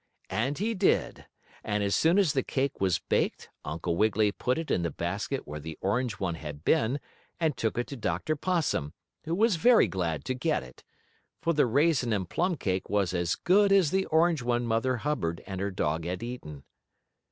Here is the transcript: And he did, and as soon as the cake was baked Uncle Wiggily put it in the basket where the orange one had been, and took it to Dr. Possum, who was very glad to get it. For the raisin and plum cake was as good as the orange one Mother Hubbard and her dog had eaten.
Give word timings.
And 0.31 0.57
he 0.57 0.73
did, 0.73 1.27
and 1.63 1.83
as 1.83 1.95
soon 1.95 2.17
as 2.17 2.33
the 2.33 2.41
cake 2.41 2.81
was 2.81 2.97
baked 2.97 3.51
Uncle 3.63 3.95
Wiggily 3.95 4.31
put 4.31 4.57
it 4.57 4.71
in 4.71 4.81
the 4.81 4.89
basket 4.89 5.47
where 5.47 5.59
the 5.59 5.77
orange 5.79 6.13
one 6.13 6.33
had 6.33 6.63
been, 6.65 6.99
and 7.39 7.55
took 7.55 7.77
it 7.77 7.85
to 7.85 7.95
Dr. 7.95 8.35
Possum, 8.35 8.93
who 9.25 9.35
was 9.35 9.57
very 9.57 9.87
glad 9.87 10.25
to 10.25 10.33
get 10.33 10.63
it. 10.63 10.83
For 11.43 11.53
the 11.53 11.67
raisin 11.67 12.13
and 12.13 12.27
plum 12.27 12.57
cake 12.57 12.89
was 12.89 13.13
as 13.13 13.35
good 13.35 13.71
as 13.71 13.91
the 13.91 14.05
orange 14.07 14.41
one 14.41 14.65
Mother 14.65 14.97
Hubbard 14.97 15.43
and 15.45 15.61
her 15.61 15.69
dog 15.69 16.03
had 16.05 16.23
eaten. 16.23 16.63